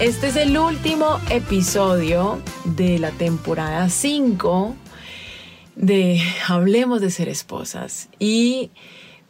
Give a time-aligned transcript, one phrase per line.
[0.00, 4.74] Este es el último episodio de la temporada 5
[5.76, 8.08] de Hablemos de ser esposas.
[8.18, 8.70] Y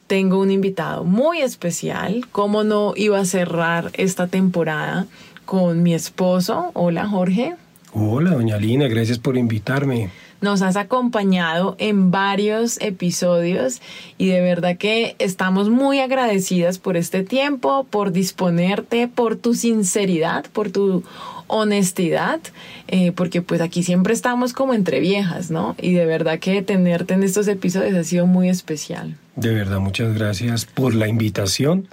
[0.07, 2.25] tengo un invitado muy especial.
[2.31, 5.09] ¿Cómo no iba a cerrar esta temporada
[5.45, 6.71] con mi esposo?
[6.75, 7.57] Hola Jorge.
[7.93, 13.81] Hola, doña Lina, gracias por invitarme nos has acompañado en varios episodios
[14.19, 20.47] y de verdad que estamos muy agradecidas por este tiempo, por disponerte, por tu sinceridad,
[20.53, 21.03] por tu
[21.47, 22.41] honestidad,
[22.89, 25.75] eh, porque pues aquí siempre estamos como entre viejas, ¿no?
[25.81, 29.17] Y de verdad que tenerte en estos episodios ha sido muy especial.
[29.37, 31.89] De verdad, muchas gracias por la invitación.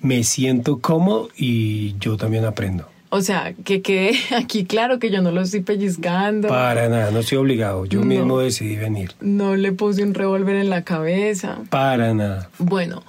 [0.00, 2.88] Me siento cómodo y yo también aprendo.
[3.10, 6.48] O sea, que quede aquí claro que yo no lo estoy pellizcando.
[6.48, 7.86] Para nada, no estoy obligado.
[7.86, 9.12] Yo mismo decidí venir.
[9.20, 11.58] No le puse un revólver en la cabeza.
[11.70, 12.50] Para nada.
[12.58, 13.02] Bueno,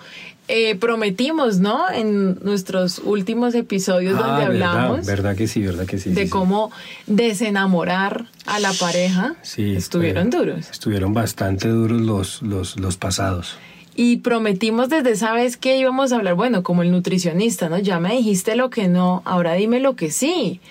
[0.47, 1.91] eh, prometimos, ¿no?
[1.91, 5.05] En nuestros últimos episodios ah, donde hablamos.
[5.05, 6.09] Verdad que sí, verdad que sí.
[6.09, 6.71] De cómo
[7.05, 9.35] desenamorar a la pareja.
[9.43, 9.75] Sí.
[9.75, 10.69] Estuvieron duros.
[10.71, 13.57] Estuvieron bastante duros los, los, los pasados
[14.01, 17.79] y prometimos desde esa vez que íbamos a hablar, bueno, como el nutricionista, ¿no?
[17.79, 20.61] Ya me dijiste lo que no, ahora dime lo que sí.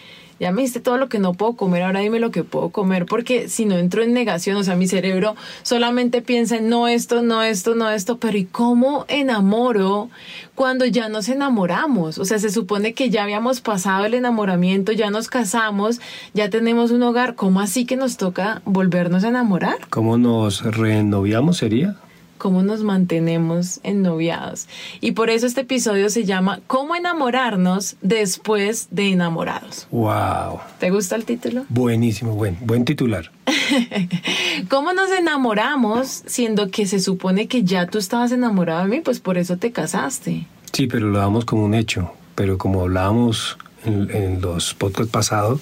[0.41, 3.05] Ya me dijiste todo lo que no puedo comer, ahora dime lo que puedo comer,
[3.05, 7.21] porque si no entro en negación, o sea, mi cerebro solamente piensa en no esto,
[7.21, 10.09] no esto, no esto, pero ¿y cómo enamoro
[10.55, 12.17] cuando ya nos enamoramos?
[12.17, 16.01] O sea, se supone que ya habíamos pasado el enamoramiento, ya nos casamos,
[16.33, 19.77] ya tenemos un hogar, ¿cómo así que nos toca volvernos a enamorar?
[19.91, 21.97] ¿Cómo nos renoviamos sería?
[22.39, 24.69] Cómo nos mantenemos ennoviados.
[25.01, 29.87] Y por eso este episodio se llama ¿Cómo enamorarnos después de enamorados?
[29.91, 30.61] ¡Wow!
[30.79, 31.67] ¿Te gusta el título?
[31.69, 33.31] Buenísimo, buen, buen titular.
[34.69, 39.01] ¿Cómo nos enamoramos siendo que se supone que ya tú estabas enamorado de mí?
[39.01, 40.47] Pues por eso te casaste.
[40.73, 42.13] Sí, pero lo damos como un hecho.
[42.35, 45.61] Pero como hablábamos en, en los podcasts pasados,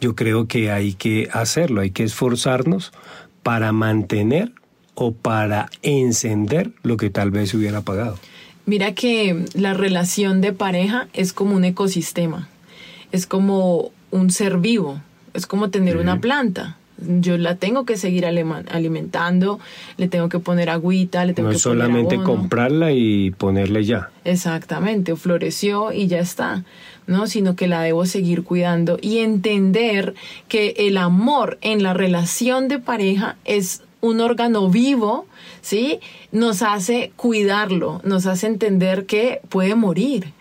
[0.00, 2.92] yo creo que hay que hacerlo, hay que esforzarnos
[3.42, 4.52] para mantener
[4.94, 8.18] o para encender lo que tal vez se hubiera apagado.
[8.66, 12.48] Mira que la relación de pareja es como un ecosistema,
[13.12, 15.00] es como un ser vivo,
[15.34, 16.76] es como tener una planta.
[16.96, 19.58] Yo la tengo que seguir alimentando,
[19.96, 24.10] le tengo que poner agüita, le tengo no que es solamente comprarla y ponerle ya.
[24.24, 26.64] Exactamente, floreció y ya está.
[27.06, 27.26] ¿no?
[27.26, 30.14] sino que la debo seguir cuidando y entender
[30.48, 35.26] que el amor en la relación de pareja es un órgano vivo,
[35.62, 35.98] ¿sí?
[36.30, 40.32] Nos hace cuidarlo, nos hace entender que puede morir.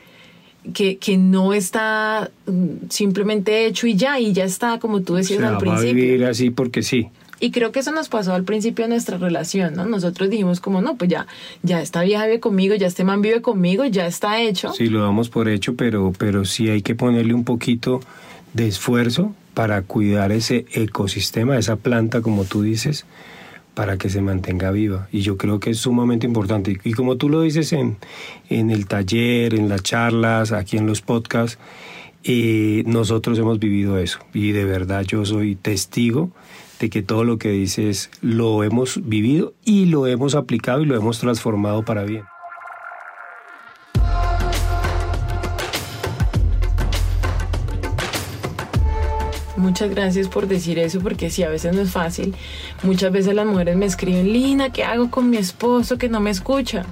[0.74, 5.44] Que, que no está mm, simplemente hecho y ya, y ya está, como tú decías
[5.44, 5.74] al principio.
[5.74, 7.10] Va a vivir así porque sí.
[7.42, 9.86] Y creo que eso nos pasó al principio de nuestra relación, ¿no?
[9.86, 11.28] Nosotros dijimos como, no, pues ya,
[11.64, 14.72] ya esta vieja vive conmigo, ya este man vive conmigo, ya está hecho.
[14.72, 18.00] Sí, lo damos por hecho, pero, pero sí hay que ponerle un poquito
[18.54, 23.06] de esfuerzo para cuidar ese ecosistema, esa planta, como tú dices,
[23.74, 25.08] para que se mantenga viva.
[25.12, 26.80] Y yo creo que es sumamente importante.
[26.84, 27.98] Y como tú lo dices en,
[28.50, 31.58] en el taller, en las charlas, aquí en los podcasts,
[32.24, 34.20] eh, nosotros hemos vivido eso.
[34.34, 36.32] Y de verdad yo soy testigo
[36.80, 40.96] de que todo lo que dices lo hemos vivido y lo hemos aplicado y lo
[40.96, 42.24] hemos transformado para bien.
[49.88, 52.34] Gracias por decir eso, porque sí, a veces no es fácil.
[52.84, 56.30] Muchas veces las mujeres me escriben, Lina, ¿qué hago con mi esposo que no me
[56.30, 56.86] escucha?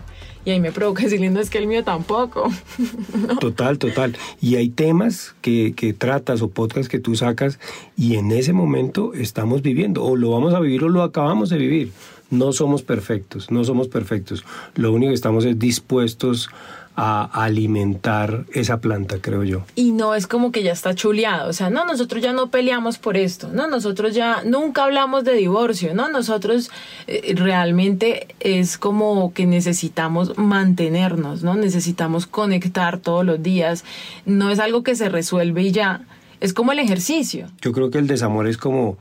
[0.44, 2.50] Y ahí me provoca decir, Linda, es que el mío tampoco.
[3.40, 4.18] Total, total.
[4.42, 7.60] Y hay temas que, que tratas o podcasts que tú sacas
[7.98, 11.58] y en ese momento estamos viviendo, o lo vamos a vivir o lo acabamos de
[11.58, 11.92] vivir.
[12.32, 14.44] No somos perfectos, no somos perfectos.
[14.76, 16.50] Lo único que estamos es dispuestos
[16.96, 19.64] a alimentar esa planta, creo yo.
[19.76, 22.98] Y no es como que ya está chuleado, o sea, no, nosotros ya no peleamos
[22.98, 26.70] por esto, no, nosotros ya nunca hablamos de divorcio, no, nosotros
[27.08, 31.56] eh, realmente es como que necesitamos mantenernos, ¿no?
[31.56, 33.86] Necesitamos conectar todos los días,
[34.26, 36.02] no es algo que se resuelve y ya,
[36.42, 37.48] es como el ejercicio.
[37.62, 38.98] Yo creo que el desamor es como,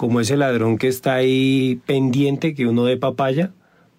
[0.00, 3.50] como ese ladrón que está ahí pendiente que uno dé papaya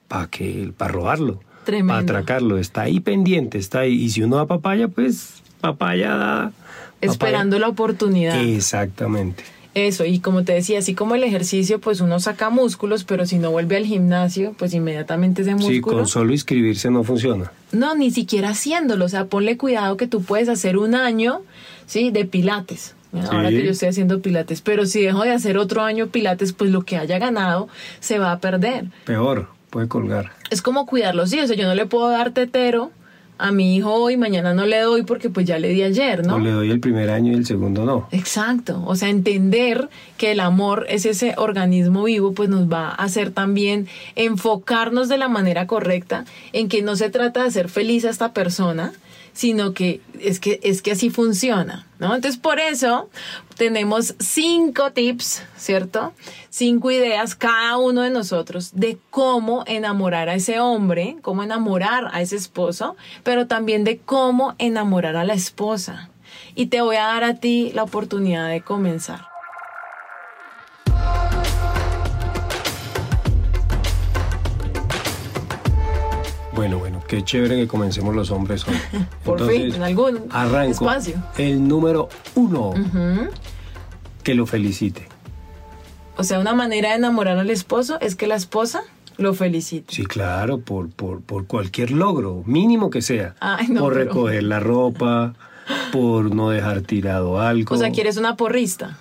[0.07, 2.57] para que para robarlo para atracarlo.
[2.57, 3.94] Está ahí pendiente, está ahí.
[3.94, 6.53] Y si uno da papaya, pues papaya dada.
[7.01, 8.42] Esperando la oportunidad.
[8.42, 9.44] Exactamente.
[9.75, 13.38] Eso, y como te decía, así como el ejercicio, pues uno saca músculos, pero si
[13.38, 15.75] no vuelve al gimnasio, pues inmediatamente ese músculo.
[15.75, 17.51] Sí, con solo inscribirse no funciona.
[17.71, 19.06] No, ni siquiera haciéndolo.
[19.06, 21.44] O sea, ponle cuidado que tú puedes hacer un año,
[21.86, 22.09] ¿sí?
[22.09, 22.95] De pilates.
[23.13, 24.62] Ahora que yo estoy haciendo pilates.
[24.62, 27.68] Pero si dejo de hacer otro año pilates, pues lo que haya ganado
[28.00, 28.86] se va a perder.
[29.06, 30.31] Peor, puede colgar.
[30.50, 31.40] Es como cuidarlos, sí.
[31.40, 32.92] O sea, yo no le puedo dar tetero
[33.42, 36.36] a mi hijo hoy, mañana no le doy porque pues ya le di ayer, ¿no?
[36.36, 38.08] O le doy el primer año y el segundo no.
[38.12, 42.94] Exacto, o sea, entender que el amor es ese organismo vivo, pues nos va a
[42.94, 48.06] hacer también enfocarnos de la manera correcta en que no se trata de hacer feliz
[48.06, 48.94] a esta persona,
[49.33, 52.16] sino que es que, es que así funciona, ¿no?
[52.16, 53.10] Entonces, por eso
[53.57, 56.13] tenemos cinco tips, ¿cierto?
[56.50, 62.22] Cinco ideas cada uno de nosotros de cómo enamorar a ese hombre, cómo enamorar a
[62.22, 66.10] ese esposo, pero también de cómo enamorar a la esposa.
[66.56, 69.31] Y te voy a dar a ti la oportunidad de comenzar.
[76.54, 78.75] Bueno, bueno, qué chévere que comencemos los hombres hoy.
[79.25, 80.30] Por fin, en algún
[80.69, 81.22] espacio.
[81.38, 82.74] El número uno,
[84.24, 85.10] que lo felicite.
[86.16, 88.84] O sea, una manera de enamorar al esposo es que la esposa
[89.18, 89.94] lo felicite.
[89.94, 93.36] Sí, claro, por, por, por cualquier logro, mínimo que sea.
[93.78, 95.34] por recoger la ropa,
[95.92, 97.75] por no dejar tirado algo.
[97.75, 98.98] O sea, ¿quieres una porrista?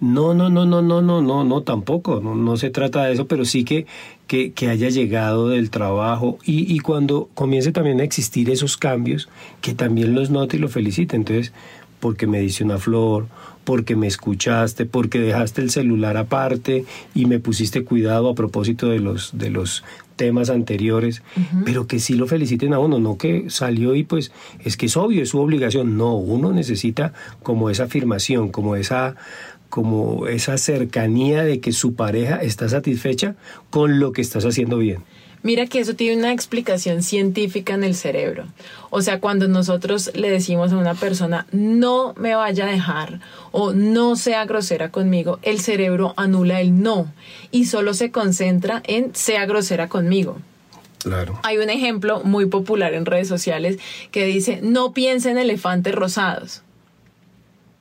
[0.00, 2.20] No, no, no, no, no, no, no, no, tampoco.
[2.20, 3.86] No, no se trata de eso, pero sí que,
[4.26, 9.28] que, que haya llegado del trabajo y, y, cuando comience también a existir esos cambios,
[9.60, 11.16] que también los note y lo felicite.
[11.16, 11.52] Entonces,
[12.00, 13.26] porque me diste una flor,
[13.64, 16.84] porque me escuchaste, porque dejaste el celular aparte
[17.14, 19.84] y me pusiste cuidado a propósito de los, de los
[20.16, 21.22] temas anteriores,
[21.64, 24.32] pero que sí lo feliciten a uno, no que salió y pues
[24.64, 25.96] es que es obvio, es su obligación.
[25.96, 27.12] No, uno necesita
[27.42, 29.16] como esa afirmación, como esa
[29.68, 33.34] como esa cercanía de que su pareja está satisfecha
[33.70, 35.02] con lo que estás haciendo bien.
[35.42, 38.46] Mira que eso tiene una explicación científica en el cerebro.
[38.90, 43.20] O sea, cuando nosotros le decimos a una persona, no me vaya a dejar
[43.52, 47.12] o no sea grosera conmigo, el cerebro anula el no
[47.52, 50.38] y solo se concentra en sea grosera conmigo.
[50.98, 51.38] Claro.
[51.44, 53.78] Hay un ejemplo muy popular en redes sociales
[54.10, 56.62] que dice, no piense en elefantes rosados.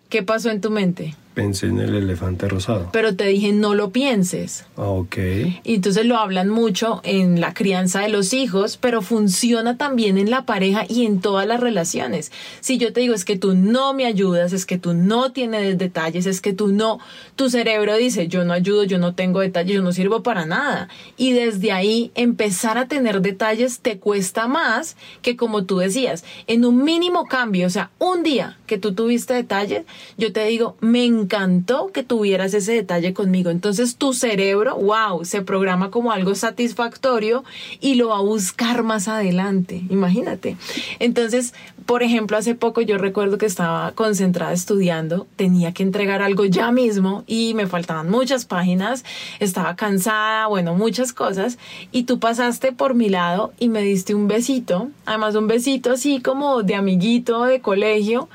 [0.09, 1.15] ¿Qué pasó en tu mente?
[1.37, 2.89] Pensé en el elefante rosado.
[2.91, 4.65] Pero te dije, no lo pienses.
[4.75, 5.17] Ah, ok.
[5.63, 10.31] Y entonces lo hablan mucho en la crianza de los hijos, pero funciona también en
[10.31, 12.31] la pareja y en todas las relaciones.
[12.59, 15.77] Si yo te digo, es que tú no me ayudas, es que tú no tienes
[15.77, 16.97] detalles, es que tú no,
[17.35, 20.89] tu cerebro dice, yo no ayudo, yo no tengo detalles, yo no sirvo para nada.
[21.17, 26.65] Y desde ahí empezar a tener detalles te cuesta más que como tú decías, en
[26.65, 29.85] un mínimo cambio, o sea, un día que tú tuviste detalles,
[30.17, 33.49] yo te digo, me encantó que tuvieras ese detalle conmigo.
[33.49, 37.43] Entonces tu cerebro, wow, se programa como algo satisfactorio
[37.81, 39.83] y lo va a buscar más adelante.
[39.89, 40.55] Imagínate.
[40.99, 41.53] Entonces,
[41.85, 46.71] por ejemplo, hace poco yo recuerdo que estaba concentrada estudiando, tenía que entregar algo ya
[46.71, 49.03] mismo y me faltaban muchas páginas,
[49.39, 51.57] estaba cansada, bueno, muchas cosas,
[51.91, 56.21] y tú pasaste por mi lado y me diste un besito, además un besito así
[56.21, 58.29] como de amiguito de colegio,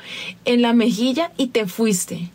[0.44, 2.30] en la mejilla y te fuiste.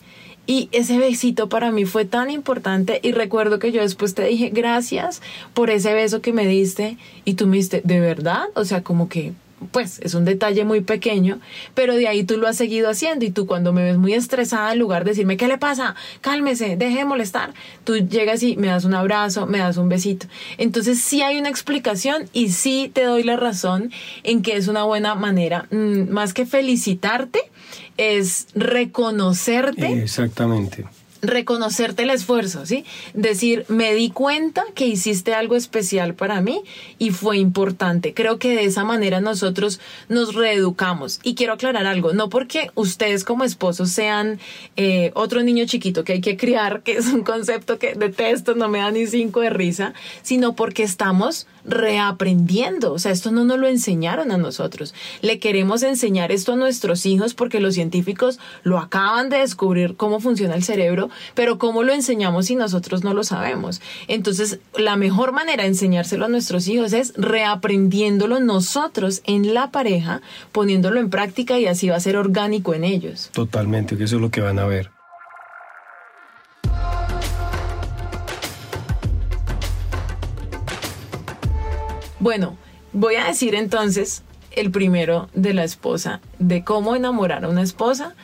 [0.47, 4.49] Y ese besito para mí fue tan importante y recuerdo que yo después te dije
[4.49, 5.21] gracias
[5.53, 8.45] por ese beso que me diste y tú me diste, ¿de verdad?
[8.55, 9.33] O sea, como que
[9.71, 11.39] pues es un detalle muy pequeño,
[11.73, 14.71] pero de ahí tú lo has seguido haciendo y tú cuando me ves muy estresada,
[14.71, 15.95] en lugar de decirme, ¿qué le pasa?
[16.21, 20.27] Cálmese, deje de molestar, tú llegas y me das un abrazo, me das un besito.
[20.57, 23.91] Entonces sí hay una explicación y sí te doy la razón
[24.23, 27.39] en que es una buena manera, mm, más que felicitarte,
[27.97, 30.01] es reconocerte.
[30.01, 30.85] Exactamente
[31.21, 32.85] reconocerte el esfuerzo, ¿sí?
[33.13, 36.61] Decir, me di cuenta que hiciste algo especial para mí
[36.99, 38.13] y fue importante.
[38.13, 41.19] Creo que de esa manera nosotros nos reeducamos.
[41.23, 44.39] Y quiero aclarar algo, no porque ustedes como esposos sean
[44.75, 48.69] eh, otro niño chiquito que hay que criar, que es un concepto que detesto, no
[48.69, 52.93] me da ni cinco de risa, sino porque estamos reaprendiendo.
[52.93, 54.93] O sea, esto no nos lo enseñaron a nosotros.
[55.21, 60.19] Le queremos enseñar esto a nuestros hijos porque los científicos lo acaban de descubrir cómo
[60.19, 63.81] funciona el cerebro, pero cómo lo enseñamos si nosotros no lo sabemos.
[64.07, 70.21] Entonces, la mejor manera de enseñárselo a nuestros hijos es reaprendiéndolo nosotros en la pareja,
[70.51, 73.29] poniéndolo en práctica y así va a ser orgánico en ellos.
[73.33, 74.96] Totalmente, que eso es lo que van a ver.
[82.19, 82.57] Bueno,
[82.93, 88.15] voy a decir entonces el primero de la esposa, de cómo enamorar a una esposa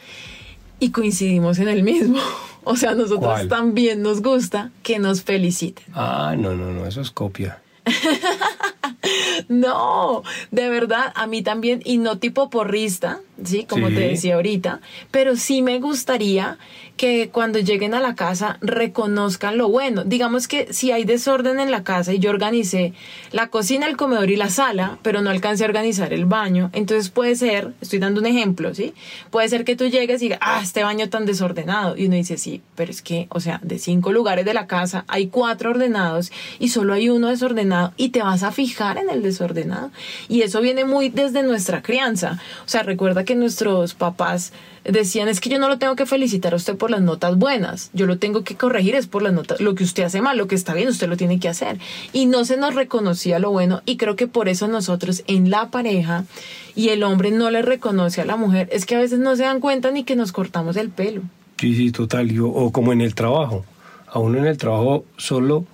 [0.80, 2.20] y coincidimos en el mismo.
[2.66, 3.50] O sea, a nosotros ¿Cuál?
[3.50, 5.84] también nos gusta que nos feliciten.
[5.94, 7.62] Ah, no, no, no, eso es copia.
[9.50, 13.66] No, de verdad, a mí también, y no tipo porrista, ¿sí?
[13.66, 13.96] Como Sí.
[13.96, 14.80] te decía ahorita,
[15.12, 16.58] pero sí me gustaría
[16.96, 20.04] que cuando lleguen a la casa reconozcan lo bueno.
[20.04, 22.94] Digamos que si hay desorden en la casa y yo organicé
[23.32, 27.10] la cocina, el comedor y la sala, pero no alcancé a organizar el baño, entonces
[27.10, 28.94] puede ser, estoy dando un ejemplo, ¿sí?
[29.32, 31.98] Puede ser que tú llegues y digas, ah, este baño tan desordenado.
[31.98, 35.04] Y uno dice, sí, pero es que, o sea, de cinco lugares de la casa
[35.08, 39.22] hay cuatro ordenados y solo hay uno desordenado y te vas a fijar en el
[39.22, 39.92] desordenado.
[40.28, 42.40] Y eso viene muy desde nuestra crianza.
[42.66, 46.54] O sea, recuerda que nuestros papás decían, es que yo no lo tengo que felicitar
[46.54, 49.62] a usted por las notas buenas, yo lo tengo que corregir es por las notas,
[49.62, 51.80] lo que usted hace mal, lo que está bien, usted lo tiene que hacer.
[52.12, 55.70] Y no se nos reconocía lo bueno y creo que por eso nosotros en la
[55.70, 56.26] pareja
[56.76, 59.44] y el hombre no le reconoce a la mujer, es que a veces no se
[59.44, 61.22] dan cuenta ni que nos cortamos el pelo.
[61.60, 62.30] Sí, sí, total.
[62.42, 63.64] O como en el trabajo.
[64.08, 65.66] A uno en el trabajo solo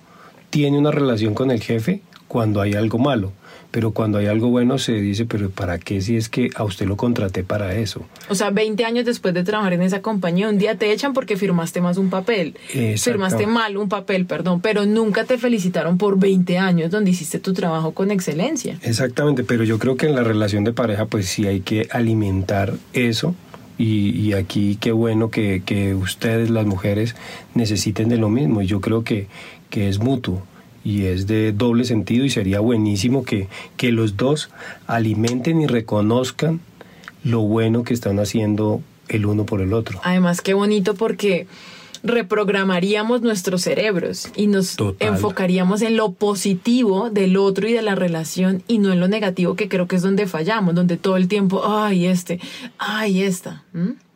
[0.50, 3.32] tiene una relación con el jefe cuando hay algo malo.
[3.72, 6.86] Pero cuando hay algo bueno se dice, pero ¿para qué si es que a usted
[6.86, 8.06] lo contraté para eso?
[8.28, 11.36] O sea, 20 años después de trabajar en esa compañía, un día te echan porque
[11.36, 12.56] firmaste más un papel.
[12.96, 17.52] Firmaste mal un papel, perdón, pero nunca te felicitaron por 20 años donde hiciste tu
[17.52, 18.78] trabajo con excelencia.
[18.82, 22.74] Exactamente, pero yo creo que en la relación de pareja pues sí hay que alimentar
[22.92, 23.34] eso
[23.76, 27.16] y, y aquí qué bueno que, que ustedes las mujeres
[27.54, 29.26] necesiten de lo mismo y yo creo que,
[29.68, 30.44] que es mutuo
[30.84, 34.50] y es de doble sentido y sería buenísimo que, que los dos
[34.86, 36.60] alimenten y reconozcan
[37.22, 40.00] lo bueno que están haciendo el uno por el otro.
[40.02, 41.46] Además, qué bonito porque
[42.02, 45.08] reprogramaríamos nuestros cerebros y nos Total.
[45.08, 49.54] enfocaríamos en lo positivo del otro y de la relación y no en lo negativo
[49.54, 52.40] que creo que es donde fallamos, donde todo el tiempo, ay, este,
[52.78, 53.64] ay, esta.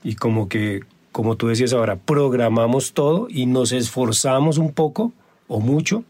[0.03, 0.81] Y como que,
[1.13, 5.13] como tú decías ahora, programamos todo y nos esforzamos un poco
[5.47, 6.05] o mucho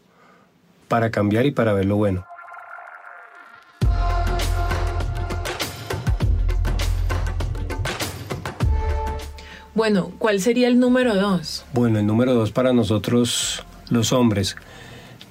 [0.87, 2.25] para cambiar y para ver lo bueno.
[9.75, 11.65] Bueno, ¿cuál sería el número dos?
[11.73, 14.55] Bueno, el número dos para nosotros los hombres,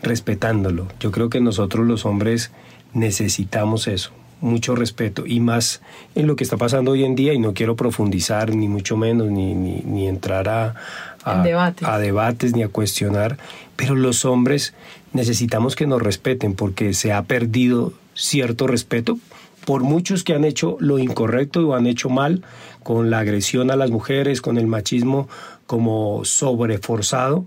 [0.02, 0.86] respetándolo.
[1.00, 2.52] Yo creo que nosotros los hombres
[2.92, 4.10] necesitamos eso,
[4.42, 5.80] mucho respeto y más
[6.14, 9.30] en lo que está pasando hoy en día y no quiero profundizar ni mucho menos
[9.30, 10.74] ni, ni, ni entrar a,
[11.24, 11.88] a, En debates.
[11.88, 13.38] a debates ni a cuestionar,
[13.76, 14.74] pero los hombres
[15.12, 19.18] necesitamos que nos respeten porque se ha perdido cierto respeto
[19.64, 22.42] por muchos que han hecho lo incorrecto o han hecho mal
[22.82, 25.28] con la agresión a las mujeres, con el machismo
[25.66, 27.46] como sobreforzado,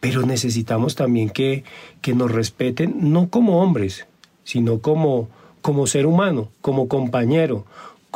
[0.00, 1.64] pero necesitamos también que,
[2.00, 4.06] que nos respeten, no como hombres,
[4.44, 5.28] sino como,
[5.60, 7.66] como ser humano, como compañero,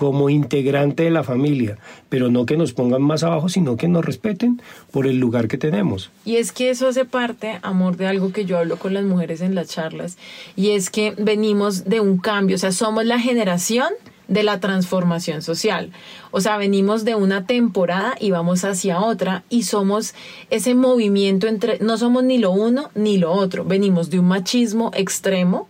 [0.03, 1.79] como integrante de la familia,
[2.09, 5.59] pero no que nos pongan más abajo, sino que nos respeten por el lugar que
[5.59, 6.11] tenemos.
[6.25, 9.43] Y es que eso hace parte, amor, de algo que yo hablo con las mujeres
[9.43, 10.19] en las charlas,
[10.57, 13.91] y es que venimos de un cambio, o sea, somos la generación
[14.27, 15.93] de la transformación social.
[16.33, 20.17] O sea, venimos de una temporada y vamos hacia otra y somos
[20.51, 24.91] ese movimiento entre, no somos ni lo uno ni lo otro, venimos de un machismo
[24.95, 25.69] extremo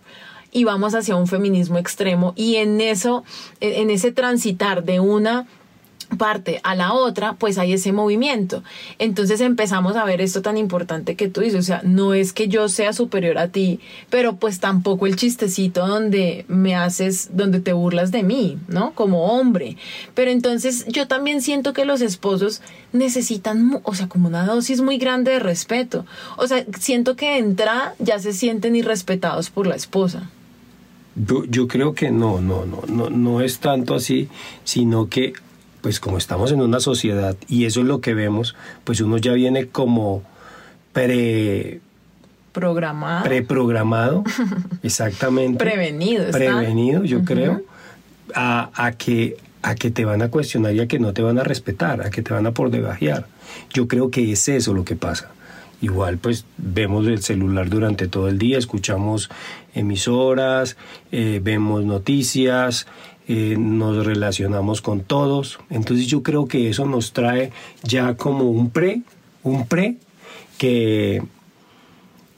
[0.53, 3.23] y vamos hacia un feminismo extremo y en eso,
[3.59, 5.47] en ese transitar de una
[6.17, 8.63] parte a la otra, pues hay ese movimiento.
[8.99, 12.47] Entonces empezamos a ver esto tan importante que tú dices, o sea, no es que
[12.47, 13.79] yo sea superior a ti,
[14.09, 18.93] pero pues tampoco el chistecito donde me haces, donde te burlas de mí, ¿no?
[18.93, 19.77] Como hombre.
[20.13, 24.97] Pero entonces yo también siento que los esposos necesitan, o sea, como una dosis muy
[24.97, 26.05] grande de respeto.
[26.37, 30.29] O sea, siento que de entrada ya se sienten irrespetados por la esposa.
[31.15, 34.29] Yo, yo creo que no, no, no, no, no es tanto así,
[34.63, 35.33] sino que,
[35.81, 39.33] pues como estamos en una sociedad y eso es lo que vemos, pues uno ya
[39.33, 40.23] viene como
[40.91, 41.81] pre,
[42.51, 43.23] Programado.
[43.23, 44.23] preprogramado,
[44.83, 45.63] exactamente.
[45.63, 46.37] Prevenido, está.
[46.37, 47.61] Prevenido, yo creo,
[48.33, 51.37] a, a que, a que te van a cuestionar y a que no te van
[51.37, 53.27] a respetar, a que te van a por debajear.
[53.71, 55.31] Yo creo que es eso lo que pasa.
[55.83, 59.29] Igual pues vemos el celular durante todo el día, escuchamos
[59.75, 60.77] emisoras,
[61.11, 62.87] eh, vemos noticias,
[63.27, 65.59] eh, nos relacionamos con todos.
[65.69, 67.51] Entonces yo creo que eso nos trae
[67.83, 69.01] ya como un pre,
[69.43, 69.97] un pre
[70.57, 71.21] que,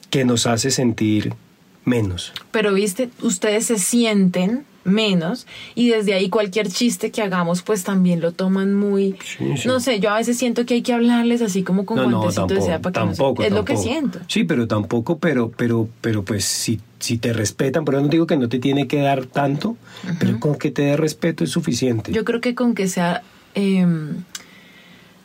[0.10, 1.36] que nos hace sentir
[1.84, 2.34] menos.
[2.50, 8.22] Pero viste, ustedes se sienten menos y desde ahí cualquier chiste que hagamos pues también
[8.22, 9.68] lo toman muy Sí, sí.
[9.68, 12.18] no sé yo a veces siento que hay que hablarles así como con No, no,
[12.20, 13.90] guantecito de tampoco, seda para que no se- tampoco, es lo que tampoco.
[13.90, 18.28] siento Sí, pero tampoco, pero, pero, pero pues si, si te respetan, pero no digo
[18.28, 19.76] que no te tiene que dar tanto,
[20.20, 22.12] pero con que te dé respeto es suficiente.
[22.12, 23.24] yo creo que con que sea
[23.56, 23.86] eh,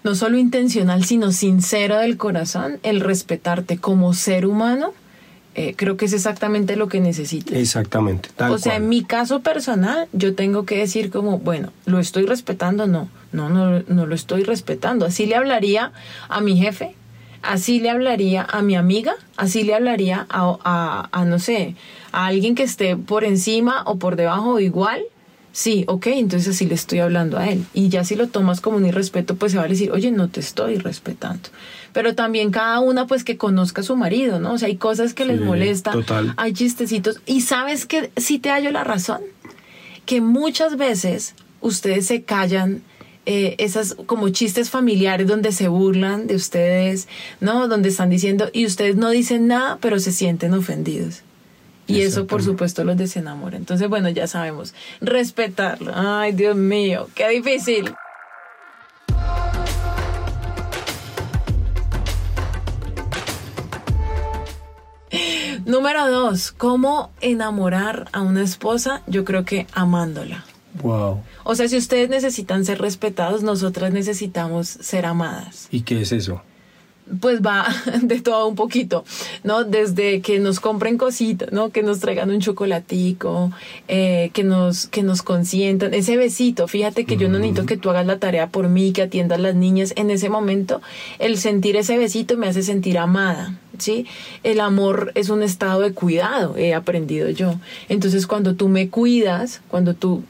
[0.02, 4.94] no solo intencional sino sincero del corazón el respetarte como ser humano
[5.54, 8.28] eh, creo que es exactamente lo que necesitas Exactamente.
[8.36, 8.82] Tal o sea, cual.
[8.82, 12.86] en mi caso personal, yo tengo que decir como, bueno, ¿lo estoy respetando?
[12.86, 15.06] No, no, no, no lo estoy respetando.
[15.06, 15.92] Así le hablaría
[16.28, 16.94] a mi jefe,
[17.42, 21.74] así le hablaría a mi amiga, así le hablaría a, a, a, no sé,
[22.12, 25.02] a alguien que esté por encima o por debajo o igual.
[25.52, 27.66] Sí, ok, entonces así le estoy hablando a él.
[27.74, 30.28] Y ya si lo tomas como un irrespeto, pues se va a decir, oye, no
[30.28, 31.48] te estoy respetando.
[31.92, 34.52] Pero también cada una, pues que conozca a su marido, ¿no?
[34.52, 36.34] O sea, hay cosas que les molesta, total.
[36.36, 37.20] hay chistecitos.
[37.26, 39.20] Y sabes que sí te hallo la razón,
[40.06, 42.82] que muchas veces ustedes se callan
[43.26, 47.06] eh, esas como chistes familiares donde se burlan de ustedes,
[47.40, 47.68] ¿no?
[47.68, 51.22] Donde están diciendo, y ustedes no dicen nada, pero se sienten ofendidos.
[51.86, 53.56] Y eso, por supuesto, los desenamora.
[53.56, 54.74] Entonces, bueno, ya sabemos.
[55.00, 55.92] Respetarlo.
[55.94, 57.92] Ay, Dios mío, qué difícil.
[65.70, 69.02] Número dos, ¿cómo enamorar a una esposa?
[69.06, 70.44] Yo creo que amándola.
[70.82, 71.22] Wow.
[71.44, 75.68] O sea, si ustedes necesitan ser respetados, nosotras necesitamos ser amadas.
[75.70, 76.42] ¿Y qué es eso?
[77.20, 77.68] Pues va
[78.02, 79.04] de todo un poquito,
[79.44, 79.62] ¿no?
[79.62, 81.70] Desde que nos compren cositas, ¿no?
[81.70, 83.52] Que nos traigan un chocolatico,
[83.86, 86.66] eh, que nos que nos consientan, ese besito.
[86.66, 89.54] Fíjate que yo no necesito que tú hagas la tarea por mí, que atiendas las
[89.54, 89.92] niñas.
[89.94, 90.82] En ese momento,
[91.20, 94.06] el sentir ese besito me hace sentir amada, ¿sí?
[94.42, 97.54] El amor es un estado de cuidado, he aprendido yo.
[97.88, 100.22] Entonces, cuando tú me cuidas, cuando tú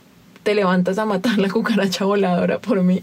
[0.43, 3.03] te levantas a matar la cucaracha voladora por mí,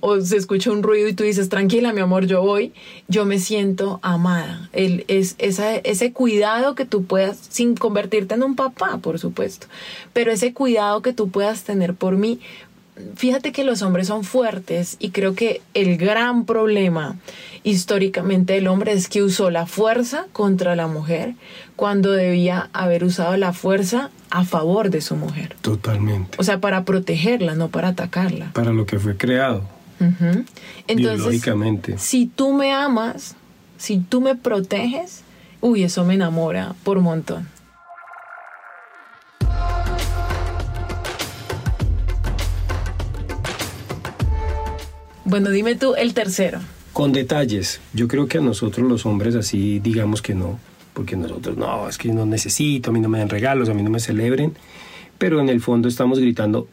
[0.00, 2.72] o se escucha un ruido y tú dices, tranquila, mi amor, yo voy,
[3.08, 4.68] yo me siento amada.
[4.72, 9.68] El, es, ese cuidado que tú puedas, sin convertirte en un papá, por supuesto,
[10.12, 12.40] pero ese cuidado que tú puedas tener por mí,
[13.16, 17.16] fíjate que los hombres son fuertes y creo que el gran problema
[17.62, 21.34] históricamente del hombre es que usó la fuerza contra la mujer
[21.76, 25.56] cuando debía haber usado la fuerza a favor de su mujer.
[25.62, 26.36] Totalmente.
[26.38, 28.52] O sea, para protegerla, no para atacarla.
[28.52, 29.62] Para lo que fue creado.
[30.00, 31.96] Entonces, biológicamente.
[31.98, 33.36] si tú me amas,
[33.78, 35.22] si tú me proteges,
[35.60, 37.48] uy, eso me enamora por montón.
[45.24, 46.60] Bueno, dime tú el tercero.
[46.92, 47.80] Con detalles.
[47.94, 50.58] Yo creo que a nosotros los hombres así digamos que no,
[50.92, 53.82] porque nosotros no, es que no necesito, a mí no me den regalos, a mí
[53.82, 54.52] no me celebren,
[55.18, 56.68] pero en el fondo estamos gritando,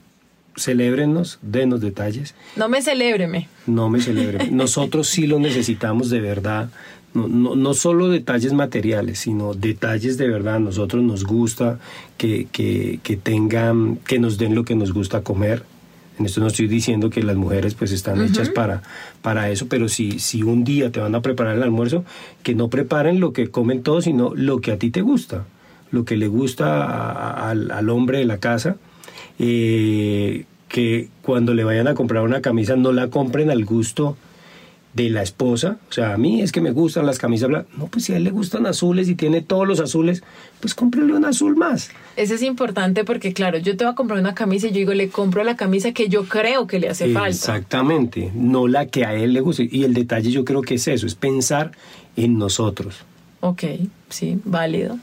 [0.57, 3.47] celébrennos, denos detalles, No me celébreme.
[3.65, 4.55] no me celebren.
[4.57, 6.69] Nosotros sí lo necesitamos de verdad,
[7.13, 10.55] no, no, no solo detalles materiales, sino detalles de verdad.
[10.55, 11.79] A nosotros nos gusta
[12.17, 15.63] que, que, que tengan, que nos den lo que nos gusta comer.
[16.19, 18.81] En esto no estoy diciendo que las mujeres pues están hechas para,
[19.21, 22.03] para eso, pero si, si un día te van a preparar el almuerzo,
[22.43, 25.45] que no preparen lo que comen todos, sino lo que a ti te gusta,
[25.91, 27.11] lo que le gusta a-
[27.45, 28.75] a- al, al hombre de la casa.
[29.39, 34.17] eh, que cuando le vayan a comprar una camisa no la compren al gusto
[34.93, 35.77] de la esposa.
[35.89, 37.77] O sea, a mí es que me gustan las camisas blancas.
[37.77, 40.23] No, pues si a él le gustan azules y tiene todos los azules,
[40.59, 41.91] pues cómprele un azul más.
[42.15, 44.93] Eso es importante porque, claro, yo te voy a comprar una camisa y yo digo,
[44.93, 47.29] le compro la camisa que yo creo que le hace falta.
[47.29, 49.69] Exactamente, no la que a él le guste.
[49.71, 51.71] Y el detalle yo creo que es eso, es pensar
[52.15, 52.97] en nosotros.
[53.41, 53.63] Ok,
[54.09, 54.97] sí, válido.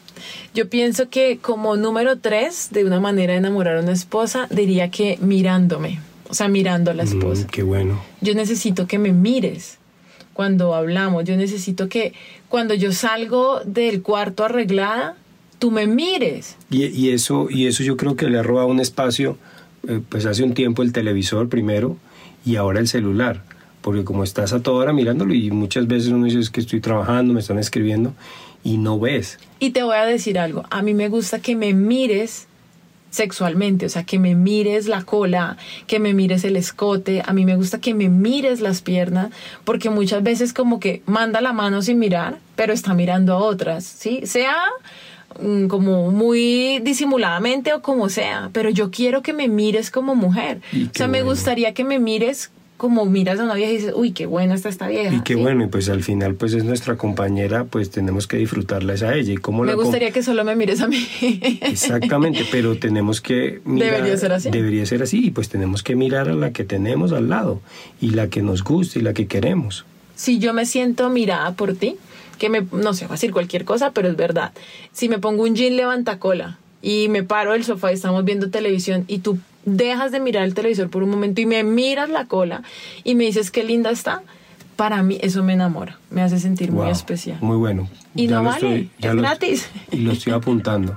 [0.53, 4.91] Yo pienso que como número tres de una manera de enamorar a una esposa, diría
[4.91, 7.45] que mirándome, o sea, mirando a la esposa.
[7.45, 8.03] Mm, qué bueno.
[8.21, 9.79] Yo necesito que me mires
[10.33, 12.13] cuando hablamos, yo necesito que
[12.49, 15.17] cuando yo salgo del cuarto arreglada,
[15.59, 16.57] tú me mires.
[16.71, 19.39] Y, y eso, y eso yo creo que le ha robado un espacio,
[19.89, 21.97] eh, pues hace un tiempo el televisor primero
[22.45, 23.43] y ahora el celular.
[23.81, 26.81] Porque como estás a toda hora mirándolo y muchas veces uno dice "Es que estoy
[26.81, 28.15] trabajando, me están escribiendo
[28.65, 29.39] y no ves.
[29.61, 32.49] Y te voy a decir algo, a mí me gusta que me mires
[33.11, 37.45] sexualmente, o sea, que me mires la cola, que me mires el escote, a mí
[37.45, 39.31] me gusta que me mires las piernas,
[39.65, 43.85] porque muchas veces como que manda la mano sin mirar, pero está mirando a otras,
[43.85, 44.23] ¿sí?
[44.25, 44.57] Sea
[45.41, 50.61] mm, como muy disimuladamente o como sea, pero yo quiero que me mires como mujer.
[50.73, 53.93] Y O sea, me gustaría que me mires como miras a una vieja y dices,
[53.97, 55.15] uy, qué buena está esta vieja.
[55.15, 55.41] Y qué ¿sí?
[55.41, 59.15] bueno, y pues al final pues es nuestra compañera, pues tenemos que disfrutarla es a
[59.15, 59.33] ella.
[59.33, 61.07] ¿Y cómo Me la gustaría que solo me mires a mí.
[61.63, 64.51] Exactamente, pero tenemos que mirar- Debería ser así.
[64.51, 67.61] Debería ser así, y pues tenemos que mirar a la que tenemos al lado,
[68.01, 69.85] y la que nos gusta y la que queremos.
[70.15, 71.97] si yo me siento mirada por ti,
[72.39, 74.53] que me, no sé, va a decir cualquier cosa, pero es verdad.
[74.93, 78.51] Si me pongo un jean levanta cola y me paro del sofá y estamos viendo
[78.51, 82.25] televisión y tú dejas de mirar el televisor por un momento y me miras la
[82.25, 82.63] cola
[83.05, 84.23] y me dices qué linda está,
[84.77, 87.37] para mí eso me enamora, me hace sentir muy especial.
[87.43, 87.89] Muy bueno.
[88.15, 89.69] Y no vale, es lo- gratis.
[89.91, 90.97] Y lo estoy apuntando.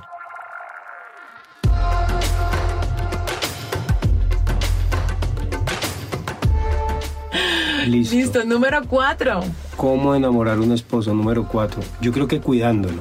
[7.86, 8.14] Listo.
[8.14, 9.40] Listo, número cuatro.
[9.76, 11.14] ¿Cómo enamorar a un esposo?
[11.14, 11.82] Número cuatro.
[12.00, 13.00] Yo creo que cuidándolo.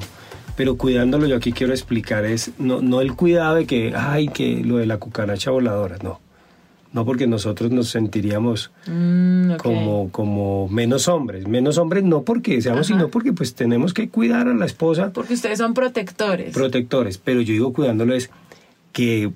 [0.59, 4.61] Pero cuidándolo yo aquí quiero explicar es no, no el cuidado de que, ay, que
[4.61, 6.19] lo de la cucaracha voladora, no.
[6.91, 11.47] No porque nosotros nos sentiríamos Mm, como, como menos hombres.
[11.47, 12.99] Menos hombres no porque seamos, Ajá.
[12.99, 16.53] sino porque pues tenemos que cuidar a la esposa Porque ustedes son protectores.
[16.53, 17.17] protectores.
[17.17, 18.29] Pero yo digo cuidándolo es
[18.91, 19.31] que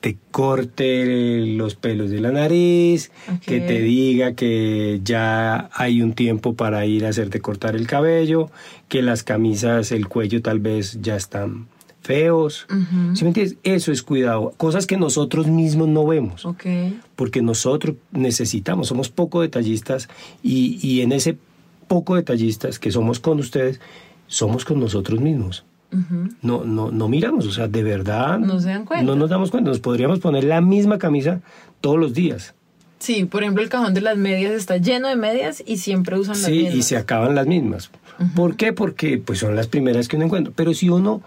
[0.00, 3.10] te corte los pelos de la nariz,
[3.44, 8.50] que te diga que ya hay un tiempo para ir a hacerte cortar el cabello,
[8.88, 11.66] que las camisas, el cuello tal vez ya están
[12.00, 12.66] feos.
[13.14, 13.56] ¿Sí me entiendes?
[13.64, 14.54] Eso es cuidado.
[14.56, 16.46] Cosas que nosotros mismos no vemos
[17.16, 20.08] porque nosotros necesitamos, somos poco detallistas
[20.42, 21.36] y, y en ese
[21.88, 23.80] poco detallistas que somos con ustedes,
[24.26, 25.64] somos con nosotros mismos.
[26.42, 28.38] No, no, no miramos, o sea, de verdad.
[28.38, 29.04] No se dan cuenta.
[29.04, 31.40] No nos damos cuenta, nos podríamos poner la misma camisa
[31.80, 32.54] todos los días.
[32.98, 36.34] Sí, por ejemplo, el cajón de las medias está lleno de medias y siempre usan
[36.34, 37.90] las Sí, y se acaban las mismas.
[38.34, 38.72] ¿Por qué?
[38.72, 40.52] Porque pues son las primeras que uno encuentra.
[40.56, 41.22] Pero si uno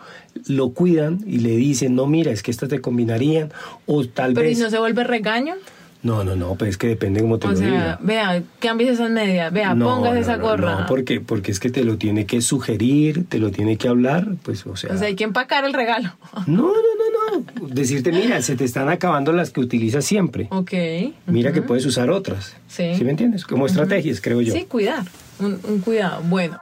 [0.47, 3.52] lo cuidan y le dicen, no, mira, es que estas te combinarían,
[3.86, 4.60] o tal Pero ¿y vez...
[4.60, 5.56] no se vuelve regaño?
[6.04, 8.00] No, no, no, pues es que depende cómo te O lo sea, diga.
[8.02, 10.80] vea, cambies esas medias, vea, No, pongas no, esa no, gorra.
[10.82, 14.28] No, porque, porque es que te lo tiene que sugerir, te lo tiene que hablar,
[14.42, 14.94] pues, o sea...
[14.94, 16.10] O sea, hay que empacar el regalo.
[16.48, 17.68] No, no, no, no.
[17.68, 20.48] Decirte, mira, se te están acabando las que utilizas siempre.
[20.50, 20.72] ok.
[21.28, 22.56] Mira que puedes usar otras.
[22.68, 22.92] Sí.
[23.04, 23.46] me entiendes?
[23.46, 24.54] Como estrategias, creo yo.
[24.54, 25.04] Sí, cuidar.
[25.40, 26.22] Un, un cuidado.
[26.24, 26.58] Bueno.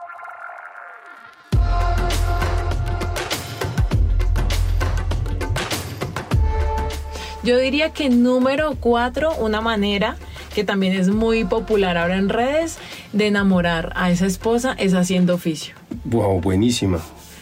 [7.42, 10.16] Yo diría que número cuatro, una manera
[10.54, 12.78] que también es muy popular ahora en redes
[13.12, 15.74] de enamorar a esa esposa es haciendo oficio.
[16.04, 17.00] Wow, buenísima.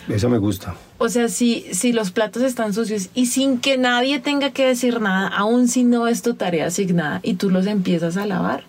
[0.09, 0.75] Esa me gusta.
[0.99, 5.01] O sea, si, si los platos están sucios y sin que nadie tenga que decir
[5.01, 8.65] nada, aun si no es tu tarea asignada y tú los empiezas a lavar,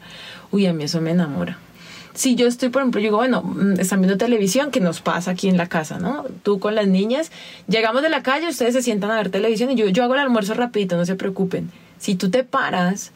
[0.51, 1.57] uy, a mí eso me enamora.
[2.19, 5.31] Si yo estoy, por ejemplo, yo digo, bueno, mm, están viendo televisión, que nos pasa
[5.31, 6.25] aquí en la casa, ¿no?
[6.43, 7.31] Tú con las niñas,
[7.69, 10.19] llegamos de la calle, ustedes se sientan a ver televisión y yo, yo hago el
[10.19, 11.71] almuerzo rapidito, no se preocupen.
[11.97, 13.13] Si tú te paras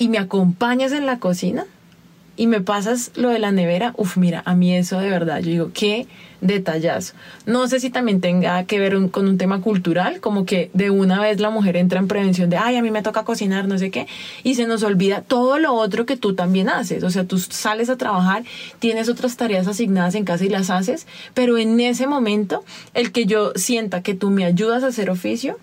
[0.00, 1.64] y me acompañas en la cocina
[2.36, 5.50] y me pasas lo de la nevera, uf, mira, a mí eso de verdad, yo
[5.50, 6.08] digo, qué
[6.40, 7.14] detallazo.
[7.46, 10.90] No sé si también tenga que ver un- con un tema cultural, como que de
[10.90, 13.78] una vez la mujer entra en prevención de, ay, a mí me toca cocinar, no
[13.78, 14.06] sé qué,
[14.44, 17.02] y se nos olvida todo lo otro que tú también haces.
[17.04, 18.44] O sea, tú sales a trabajar,
[18.78, 23.26] tienes otras tareas asignadas en casa y las haces, pero en ese momento, el que
[23.26, 25.58] yo sienta que tú me ayudas a hacer oficio,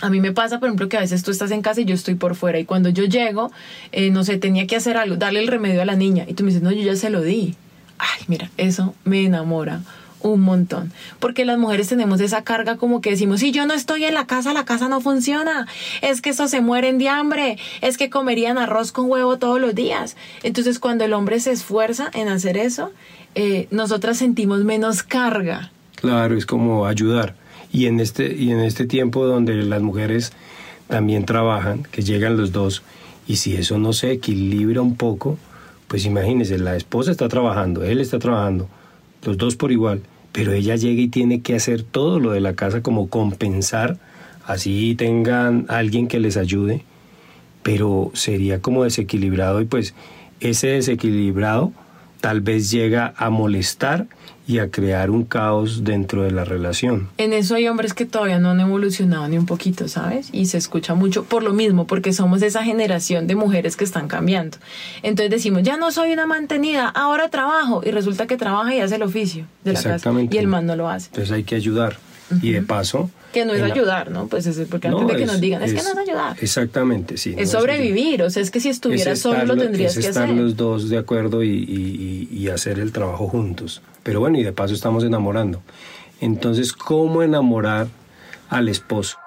[0.00, 1.94] a mí me pasa, por ejemplo, que a veces tú estás en casa y yo
[1.94, 3.50] estoy por fuera y cuando yo llego,
[3.90, 6.44] eh, no sé, tenía que hacer algo, darle el remedio a la niña y tú
[6.44, 7.56] me dices, no, yo ya se lo di.
[7.98, 9.80] Ay, mira, eso me enamora
[10.20, 10.92] un montón.
[11.20, 14.26] Porque las mujeres tenemos esa carga como que decimos, si yo no estoy en la
[14.26, 15.66] casa, la casa no funciona.
[16.02, 17.58] Es que eso se mueren de hambre.
[17.80, 20.16] Es que comerían arroz con huevo todos los días.
[20.42, 22.92] Entonces, cuando el hombre se esfuerza en hacer eso,
[23.34, 25.70] eh, nosotras sentimos menos carga.
[25.96, 27.34] Claro, es como ayudar.
[27.72, 30.32] Y en este, y en este tiempo donde las mujeres
[30.88, 32.82] también trabajan, que llegan los dos,
[33.26, 35.38] y si eso no se equilibra un poco,
[35.88, 38.68] pues imagínense, la esposa está trabajando, él está trabajando,
[39.24, 42.54] los dos por igual, pero ella llega y tiene que hacer todo lo de la
[42.54, 43.96] casa como compensar,
[44.46, 46.84] así tengan alguien que les ayude,
[47.62, 49.94] pero sería como desequilibrado y pues
[50.40, 51.72] ese desequilibrado
[52.20, 54.06] tal vez llega a molestar
[54.48, 57.10] y a crear un caos dentro de la relación.
[57.18, 60.30] En eso hay hombres que todavía no han evolucionado ni un poquito, ¿sabes?
[60.32, 64.08] Y se escucha mucho por lo mismo, porque somos esa generación de mujeres que están
[64.08, 64.56] cambiando.
[65.02, 67.82] Entonces decimos, ya no soy una mantenida, ahora trabajo.
[67.84, 69.96] Y resulta que trabaja y hace el oficio de la casa.
[69.96, 70.34] Exactamente.
[70.34, 71.08] Y el man no lo hace.
[71.08, 71.98] Entonces hay que ayudar.
[72.40, 73.10] Y de paso...
[73.32, 74.26] Que no es ayudar, ¿no?
[74.26, 76.36] Pues es porque antes No, de que es- nos digan, es, que no es ayudar.
[76.40, 77.34] Exactamente, sí.
[77.36, 80.24] es sobrevivir, o sea, es que si estuvieras Es solo lo tendrías es que estar
[80.24, 80.36] hacer.
[80.36, 83.82] los dos de acuerdo y, y- y- y hacer el trabajo juntos.
[84.02, 85.62] Pero bueno, y de paso estamos enamorando.
[86.22, 87.88] Entonces, ¿cómo enamorar
[88.48, 89.18] al esposo?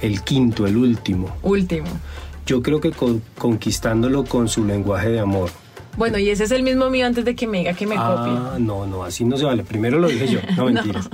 [0.00, 1.34] el quinto, el último.
[1.42, 1.88] Último.
[2.46, 5.50] Yo creo que con- conquistándolo con su lenguaje de amor.
[5.98, 8.32] Bueno, y ese es el mismo mío antes de que me diga que me copie.
[8.32, 9.64] Ah, no, no, así no se vale.
[9.64, 11.10] Primero lo dije yo, no mentiras.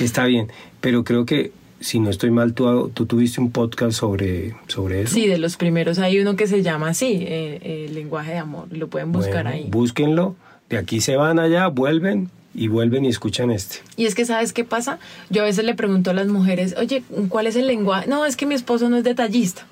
[0.00, 4.54] Está bien, pero creo que si no estoy mal, tú, tú tuviste un podcast sobre,
[4.68, 5.14] sobre eso.
[5.14, 8.66] Sí, de los primeros hay uno que se llama así, eh, eh, lenguaje de amor.
[8.70, 9.66] Lo pueden buscar Bueno, ahí.
[9.70, 10.36] Búsquenlo,
[10.70, 13.76] de aquí se van allá, vuelven y vuelven y escuchan este.
[13.96, 14.98] Y es que, ¿sabes qué pasa?
[15.30, 18.08] Yo a veces le pregunto a las mujeres, oye, ¿cuál es el lenguaje?
[18.08, 19.66] No, es que mi esposo no es detallista,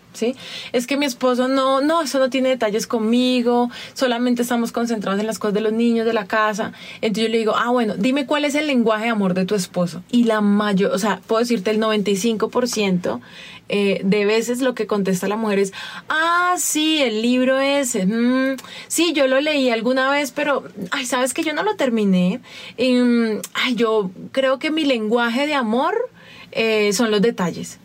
[0.72, 5.26] Es que mi esposo no, no, eso no tiene detalles conmigo, solamente estamos concentrados en
[5.26, 6.72] las cosas de los niños, de la casa.
[7.00, 9.54] Entonces yo le digo, ah, bueno, dime cuál es el lenguaje de amor de tu
[9.54, 10.02] esposo.
[10.10, 13.20] Y la mayor, o sea, puedo decirte el 95%
[13.68, 15.72] eh, de veces lo que contesta la mujer es,
[16.08, 21.34] ah, sí, el libro ese, mm, sí, yo lo leí alguna vez, pero, ay, sabes
[21.34, 22.40] que yo no lo terminé.
[22.76, 26.10] Em, ay, yo creo que mi lenguaje de amor
[26.52, 27.78] eh, son los detalles.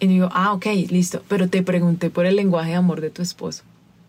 [0.00, 3.22] Y digo, ah, ok, listo, pero te pregunté por el lenguaje de amor de tu
[3.22, 3.62] esposo.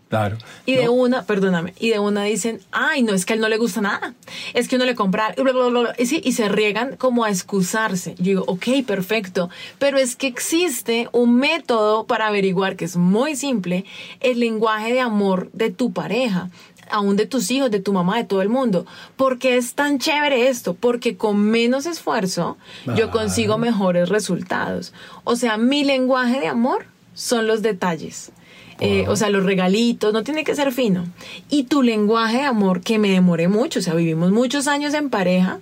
[0.08, 0.38] Claro.
[0.64, 3.48] Y de una, perdóname, y de una dicen, ay, no, es que a él no
[3.50, 4.14] le gusta nada,
[4.54, 7.30] es que uno le compra, bla, bla, bla", y, sí, y se riegan como a
[7.30, 8.14] excusarse.
[8.16, 13.36] Yo digo, ok, perfecto, pero es que existe un método para averiguar, que es muy
[13.36, 13.84] simple,
[14.20, 16.48] el lenguaje de amor de tu pareja
[16.90, 18.86] aún de tus hijos, de tu mamá, de todo el mundo.
[19.16, 20.74] ¿Por qué es tan chévere esto?
[20.74, 22.56] Porque con menos esfuerzo
[22.96, 24.92] yo consigo mejores resultados.
[25.24, 28.32] O sea, mi lenguaje de amor son los detalles.
[28.80, 31.04] Eh, o sea, los regalitos, no tiene que ser fino.
[31.50, 35.10] Y tu lenguaje de amor, que me demoré mucho, o sea, vivimos muchos años en
[35.10, 35.58] pareja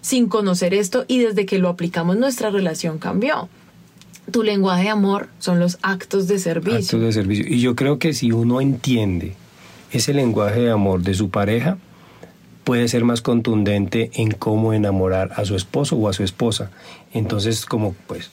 [0.00, 3.48] sin conocer esto y desde que lo aplicamos nuestra relación cambió.
[4.30, 6.76] Tu lenguaje de amor son los actos de servicio.
[6.76, 7.46] actos de servicio.
[7.48, 9.34] Y yo creo que si uno entiende
[9.92, 11.78] ese lenguaje de amor de su pareja,
[12.64, 16.70] puede ser más contundente en cómo enamorar a su esposo o a su esposa.
[17.12, 18.30] Entonces, como pues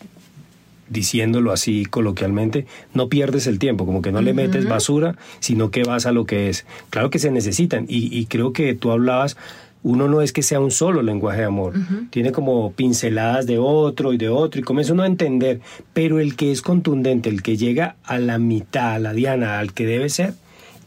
[0.90, 5.84] diciéndolo así coloquialmente, no pierdes el tiempo, como que no le metes basura, sino que
[5.84, 6.66] vas a lo que es.
[6.90, 9.38] Claro que se necesitan y, y creo que tú hablabas,
[9.84, 11.74] uno no es que sea un solo lenguaje de amor,
[12.10, 15.62] tiene como pinceladas de otro y de otro y comienza uno a entender,
[15.94, 19.74] pero el que es contundente, el que llega a la mitad, a la diana, al
[19.74, 20.34] que debe ser,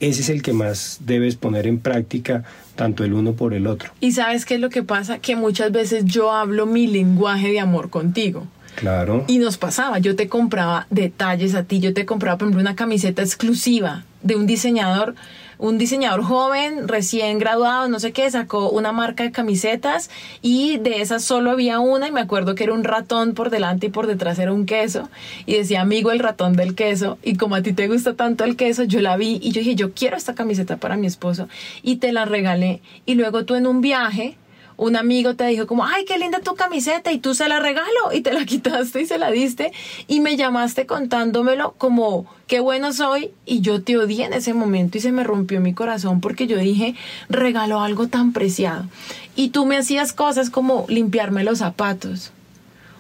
[0.01, 2.45] ese es el que más debes poner en práctica
[2.77, 3.91] tanto el uno por el otro.
[4.01, 5.19] Y sabes qué es lo que pasa?
[5.19, 8.47] Que muchas veces yo hablo mi lenguaje de amor contigo.
[8.77, 9.25] Claro.
[9.27, 12.77] Y nos pasaba, yo te compraba detalles a ti, yo te compraba, por ejemplo, una
[12.77, 15.17] camiseta exclusiva de un diseñador,
[15.59, 21.01] un diseñador joven, recién graduado, no sé qué, sacó una marca de camisetas y de
[21.01, 24.07] esas solo había una y me acuerdo que era un ratón por delante y por
[24.07, 25.09] detrás era un queso
[25.47, 28.57] y decía amigo el ratón del queso y como a ti te gusta tanto el
[28.57, 31.49] queso, yo la vi y yo dije, yo quiero esta camiseta para mi esposo
[31.83, 32.81] y te la regalé.
[33.07, 34.37] Y luego tú en un viaje
[34.79, 38.13] un amigo te dijo como, ay, qué linda tu camiseta y tú se la regalo
[38.15, 39.73] y te la quitaste y se la diste
[40.07, 44.97] y me llamaste contándomelo como, qué bueno soy y yo te odié en ese momento
[44.97, 46.95] y se me rompió mi corazón porque yo dije,
[47.29, 48.87] regaló algo tan preciado
[49.37, 52.33] y tú me hacías cosas como limpiarme los zapatos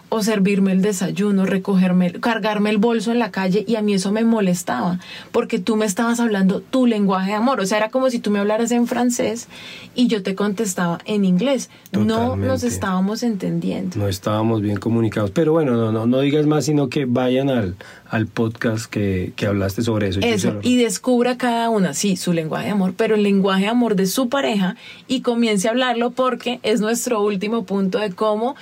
[0.08, 4.12] o servirme el desayuno, recogerme, cargarme el bolso en la calle y a mí eso
[4.12, 4.98] me molestaba
[5.32, 8.30] porque tú me estabas hablando tu lenguaje de amor, o sea, era como si tú
[8.30, 9.48] me hablaras en francés
[9.94, 11.70] y yo te contestaba en inglés.
[11.92, 13.98] No nos estábamos entendiendo.
[13.98, 15.30] No estábamos bien comunicados.
[15.30, 17.76] Pero bueno, no, no, no digas más, sino que vayan al,
[18.10, 20.20] al podcast que, que hablaste sobre eso.
[20.22, 23.68] Eso, lo- y descubra cada una, sí, su lenguaje de amor, pero el lenguaje de
[23.68, 28.56] amor de su pareja y comience a hablarlo porque es nuestro último punto de cómo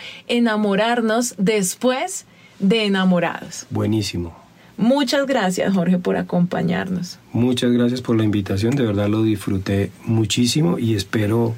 [0.47, 2.27] enamorarnos después
[2.59, 3.67] de enamorados.
[3.71, 4.37] Buenísimo.
[4.79, 7.19] Muchas gracias, Jorge, por acompañarnos.
[7.33, 11.55] Muchas gracias por la invitación, de verdad lo disfruté muchísimo y espero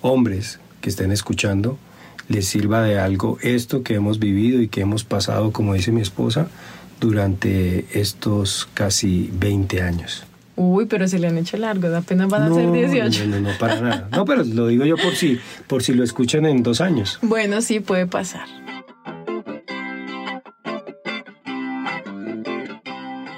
[0.00, 1.78] hombres que estén escuchando
[2.28, 6.00] les sirva de algo esto que hemos vivido y que hemos pasado, como dice mi
[6.00, 6.48] esposa,
[7.02, 10.24] durante estos casi 20 años.
[10.54, 13.26] Uy, pero se le han hecho largos, apenas van a no, ser 18.
[13.26, 14.08] No, no, no, para nada.
[14.12, 17.18] No, pero lo digo yo por si, por si lo escuchan en dos años.
[17.32, 18.46] Bueno, sí, puede pasar.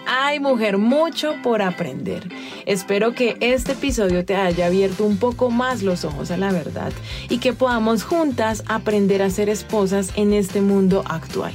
[0.07, 2.29] Ay, mujer, mucho por aprender.
[2.67, 6.93] Espero que este episodio te haya abierto un poco más los ojos a la verdad
[7.29, 11.55] y que podamos juntas aprender a ser esposas en este mundo actual.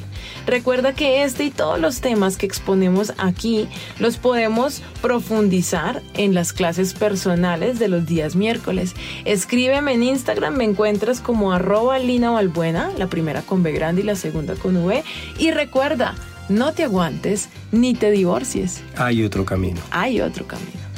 [0.50, 3.68] Recuerda que este y todos los temas que exponemos aquí
[4.00, 8.96] los podemos profundizar en las clases personales de los días miércoles.
[9.26, 14.06] Escríbeme en Instagram, me encuentras como arroba Lina Valbuena, la primera con B grande y
[14.06, 15.04] la segunda con V.
[15.38, 16.16] Y recuerda,
[16.50, 18.82] no te aguantes ni te divorcies.
[18.96, 19.80] Hay otro camino.
[19.92, 20.89] Hay otro camino.